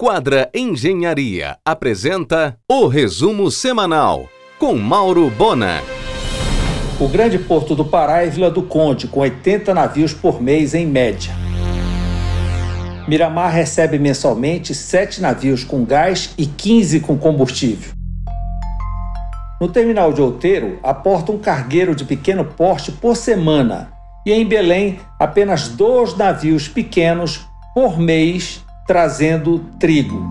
[0.00, 5.82] Quadra Engenharia apresenta o resumo semanal com Mauro Bona.
[7.00, 10.86] O grande porto do Pará é Vila do Conde, com 80 navios por mês em
[10.86, 11.32] média.
[13.08, 17.92] Miramar recebe mensalmente 7 navios com gás e 15 com combustível.
[19.60, 23.90] No terminal de Outeiro, aporta um cargueiro de pequeno porte por semana,
[24.24, 30.26] e em Belém, apenas dois navios pequenos por mês trazendo trigo.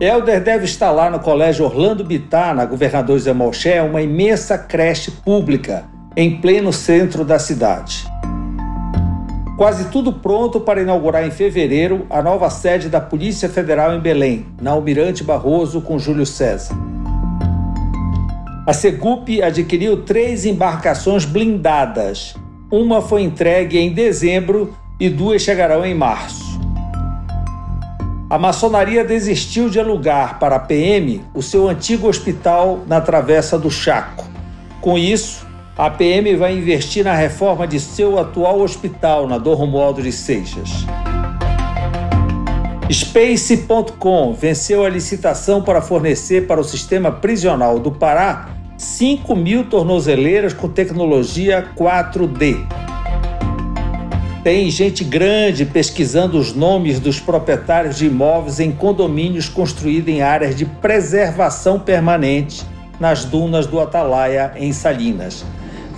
[0.00, 5.84] Helder deve instalar no Colégio Orlando Bittar, na Governador Zé Malché, uma imensa creche pública
[6.16, 8.06] em pleno centro da cidade.
[9.58, 14.46] Quase tudo pronto para inaugurar em fevereiro a nova sede da Polícia Federal em Belém,
[14.60, 16.74] na Almirante Barroso com Júlio César.
[18.66, 22.34] A Segup adquiriu três embarcações blindadas.
[22.70, 26.45] Uma foi entregue em dezembro e duas chegarão em março.
[28.36, 33.70] A maçonaria desistiu de alugar para a PM o seu antigo hospital na Travessa do
[33.70, 34.26] Chaco.
[34.78, 40.02] Com isso, a PM vai investir na reforma de seu atual hospital na Dom Romualdo
[40.02, 40.68] de Seixas.
[42.92, 50.52] Space.com venceu a licitação para fornecer para o sistema prisional do Pará 5 mil tornozeleiras
[50.52, 52.85] com tecnologia 4D.
[54.46, 60.54] Tem gente grande pesquisando os nomes dos proprietários de imóveis em condomínios construídos em áreas
[60.54, 62.64] de preservação permanente
[63.00, 65.44] nas dunas do Atalaia, em Salinas.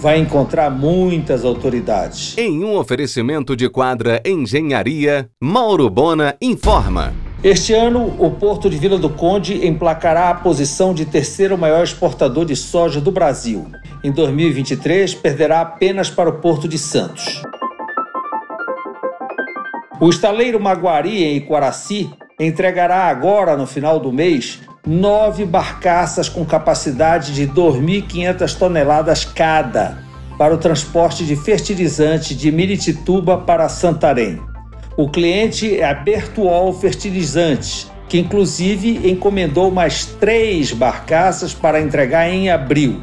[0.00, 2.38] Vai encontrar muitas autoridades.
[2.38, 7.12] Em um oferecimento de quadra Engenharia, Mauro Bona informa.
[7.44, 12.46] Este ano, o Porto de Vila do Conde emplacará a posição de terceiro maior exportador
[12.46, 13.66] de soja do Brasil.
[14.02, 17.42] Em 2023, perderá apenas para o Porto de Santos.
[20.00, 27.34] O estaleiro Maguari, em Iquaraci, entregará agora, no final do mês, nove barcaças com capacidade
[27.34, 29.98] de 2.500 toneladas cada
[30.38, 34.40] para o transporte de fertilizante de Miritituba para Santarém.
[34.96, 42.50] O cliente é a Bertuol Fertilizantes, que inclusive encomendou mais três barcaças para entregar em
[42.50, 43.02] abril.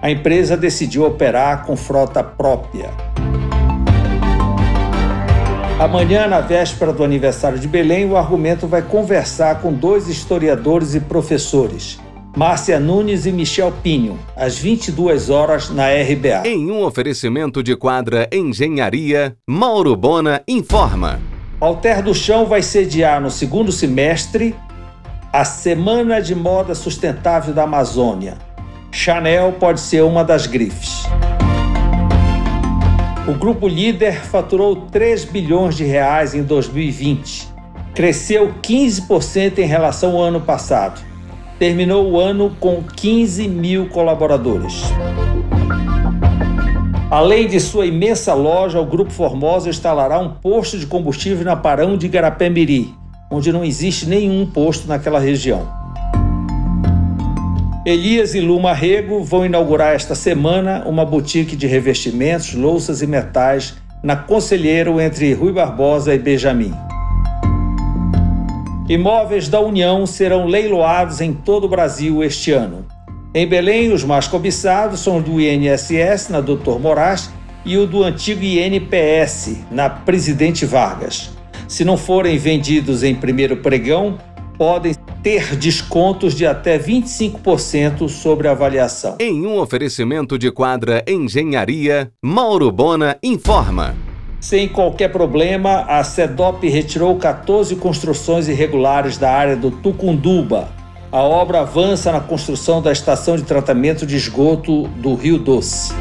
[0.00, 3.11] A empresa decidiu operar com frota própria.
[5.82, 11.00] Amanhã, na véspera do aniversário de Belém, o argumento vai conversar com dois historiadores e
[11.00, 11.98] professores,
[12.36, 16.46] Márcia Nunes e Michel Pinho, às 22 horas na RBA.
[16.46, 21.20] Em um oferecimento de quadra Engenharia, Mauro Bona informa.
[21.60, 24.54] Alter do Chão vai sediar no segundo semestre
[25.32, 28.38] a Semana de Moda Sustentável da Amazônia.
[28.92, 31.02] Chanel pode ser uma das grifes.
[33.24, 37.48] O grupo líder faturou 3 bilhões de reais em 2020.
[37.94, 41.00] Cresceu 15% em relação ao ano passado.
[41.56, 44.82] Terminou o ano com 15 mil colaboradores.
[47.08, 51.96] Além de sua imensa loja, o Grupo Formosa instalará um posto de combustível na Parão
[51.96, 52.92] de Igarapé-Miri,
[53.30, 55.81] onde não existe nenhum posto naquela região.
[57.84, 63.74] Elias e Luma Rego vão inaugurar esta semana uma boutique de revestimentos, louças e metais
[64.00, 66.72] na Conselheiro entre Rui Barbosa e Benjamin.
[68.88, 72.86] Imóveis da União serão leiloados em todo o Brasil este ano.
[73.34, 77.30] Em Belém, os mais cobiçados são o do INSS, na Doutor Moraes,
[77.64, 81.30] e o do antigo INPS, na Presidente Vargas.
[81.66, 84.18] Se não forem vendidos em primeiro pregão,
[84.56, 89.16] podem ter descontos de até 25% sobre a avaliação.
[89.20, 93.94] Em um oferecimento de quadra Engenharia, Mauro Bona informa.
[94.40, 100.68] Sem qualquer problema, a CEDOP retirou 14 construções irregulares da área do Tucunduba.
[101.12, 105.92] A obra avança na construção da estação de tratamento de esgoto do Rio Doce.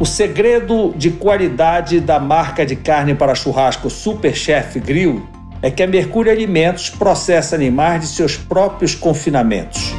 [0.00, 5.31] O segredo de qualidade da marca de carne para churrasco Super Chef Grill
[5.62, 9.92] é que a Mercúrio Alimentos processa animais de seus próprios confinamentos.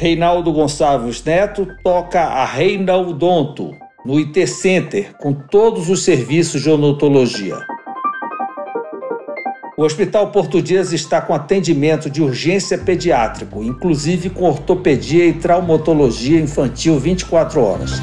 [0.00, 3.70] Reinaldo Gonçalves Neto toca a Reinaldonto
[4.04, 7.56] no IT Center com todos os serviços de odontologia.
[9.76, 16.98] O Hospital Português está com atendimento de urgência pediátrico, inclusive com ortopedia e traumatologia infantil
[16.98, 18.00] 24 horas.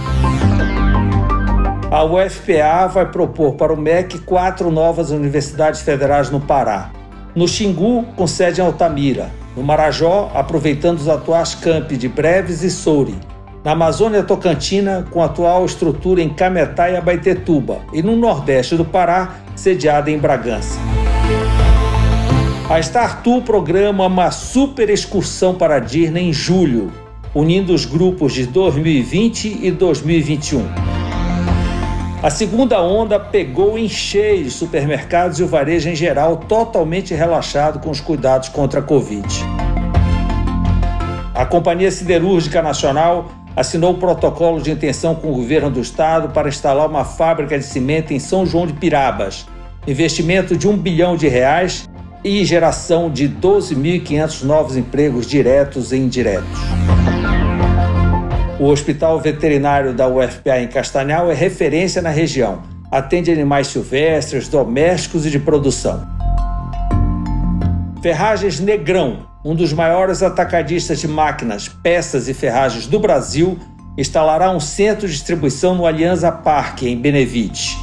[1.91, 6.89] A UFPA vai propor para o MEC quatro novas universidades federais no Pará.
[7.35, 9.29] No Xingu, com sede em Altamira.
[9.57, 13.19] No Marajó, aproveitando os atuais campi de Breves e Souri.
[13.61, 17.79] Na Amazônia Tocantina, com atual estrutura em Cametá e Abaetetuba.
[17.91, 20.79] E no Nordeste do Pará, sediada em Bragança.
[22.69, 26.89] A Star Tour programa uma super excursão para a Disney em julho,
[27.35, 30.90] unindo os grupos de 2020 e 2021.
[32.23, 37.79] A segunda onda pegou em cheio os supermercados e o varejo em geral totalmente relaxado
[37.79, 39.27] com os cuidados contra a Covid.
[41.33, 46.47] A Companhia Siderúrgica Nacional assinou o protocolo de intenção com o governo do estado para
[46.47, 49.47] instalar uma fábrica de cimento em São João de Pirabas,
[49.87, 51.89] investimento de um bilhão de reais
[52.23, 56.59] e geração de 12.500 novos empregos diretos e indiretos.
[58.61, 62.61] O Hospital Veterinário da UFPA em Castanhal é referência na região.
[62.91, 66.07] Atende animais silvestres, domésticos e de produção.
[68.03, 73.57] Ferragens Negrão, um dos maiores atacadistas de máquinas, peças e ferragens do Brasil,
[73.97, 77.75] instalará um centro de distribuição no Alianza Parque, em Benevite.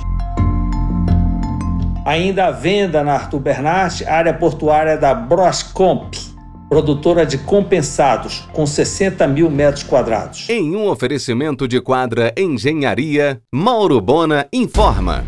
[2.06, 6.27] Ainda à venda na Arthur Bernat, área portuária da Brascomp,
[6.68, 10.48] produtora de compensados, com 60 mil metros quadrados.
[10.48, 15.24] Em um oferecimento de quadra Engenharia, Mauro Bona informa.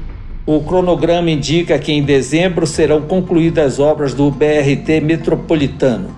[0.46, 6.16] O cronograma indica que em dezembro serão concluídas as obras do BRT metropolitano.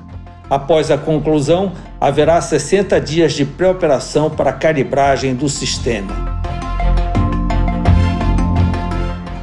[0.49, 6.42] Após a conclusão, haverá 60 dias de pré-operação para calibragem do sistema.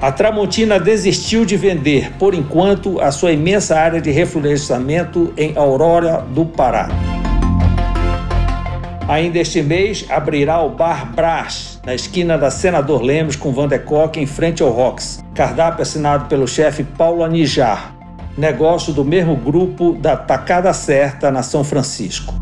[0.02, 6.26] A Tramontina desistiu de vender, por enquanto, a sua imensa área de reflorestamento em Aurora
[6.34, 6.88] do Pará.
[9.10, 13.78] Ainda este mês abrirá o Bar Brás, na esquina da Senador Lemos com Van de
[13.78, 15.22] Kock, em frente ao Rox.
[15.36, 17.94] Cardápio assinado pelo chefe Paulo Anijar,
[18.38, 22.34] negócio do mesmo grupo da Tacada Certa, na São Francisco.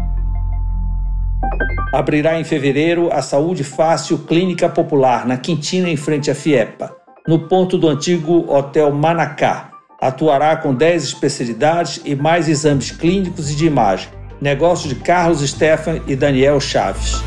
[1.92, 6.96] Abrirá em fevereiro a Saúde Fácil Clínica Popular, na Quintina, em frente à Fiepa
[7.27, 9.71] no ponto do antigo Hotel Manacá.
[10.00, 14.09] Atuará com 10 especialidades e mais exames clínicos e de imagem.
[14.39, 17.21] Negócio de Carlos Stefan e Daniel Chaves.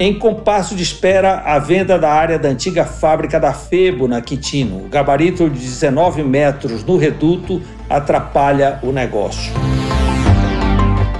[0.00, 4.84] Em compasso de espera, a venda da área da antiga fábrica da Febo, na Quintino.
[4.84, 9.52] O gabarito de 19 metros no reduto atrapalha o negócio.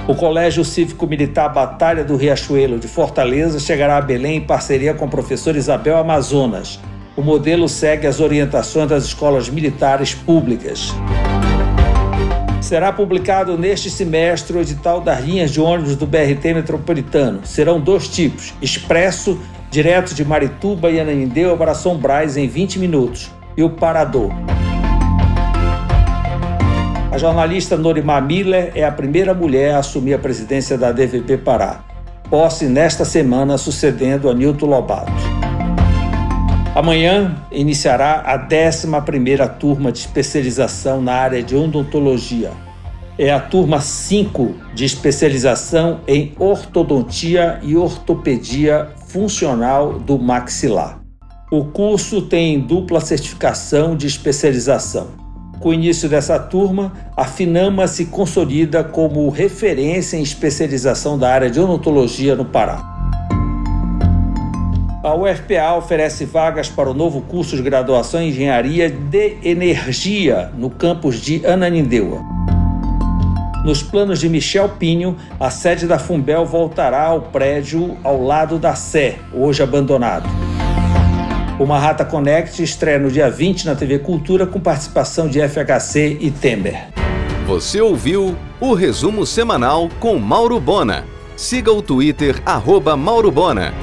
[0.09, 5.05] O Colégio Cívico Militar Batalha do Riachuelo de Fortaleza chegará a Belém em parceria com
[5.05, 6.79] a professora Isabel Amazonas.
[7.15, 10.91] O modelo segue as orientações das escolas militares públicas.
[12.59, 17.41] Será publicado neste semestre o edital das linhas de ônibus do BRT metropolitano.
[17.43, 19.39] Serão dois tipos: expresso,
[19.69, 24.31] direto de Marituba e Ananindeu para São Brás em 20 minutos, e o parador.
[27.19, 31.83] A jornalista Norimar Miller é a primeira mulher a assumir a presidência da DVP Pará,
[32.29, 35.11] posse nesta semana sucedendo a Nilton Lobato.
[36.73, 42.51] Amanhã iniciará a 11ª turma de especialização na área de odontologia.
[43.17, 51.01] É a turma 5 de especialização em ortodontia e ortopedia funcional do maxilar.
[51.51, 55.18] O curso tem dupla certificação de especialização
[55.59, 61.49] com o início dessa turma, a Finama se consolida como referência em especialização da área
[61.49, 62.81] de odontologia no Pará.
[65.03, 70.69] A UFPA oferece vagas para o novo curso de graduação em Engenharia de Energia no
[70.69, 72.21] campus de Ananindeua.
[73.63, 78.75] Nos planos de Michel Pinho, a sede da Fumbel voltará ao prédio ao lado da
[78.75, 80.29] Sé, hoje abandonado.
[81.59, 86.31] O Marrata Connect estreia no dia 20 na TV Cultura com participação de FHC e
[86.31, 86.87] Temer.
[87.45, 91.03] Você ouviu o resumo semanal com Mauro Bona.
[91.35, 93.73] Siga o Twitter, arroba Mauro Bona.